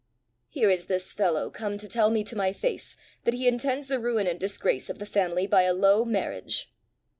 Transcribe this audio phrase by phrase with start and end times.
[0.49, 3.99] "Here is this fellow come to tell me to my face that he intends the
[3.99, 6.71] ruin and disgrace of the family by a low marriage!"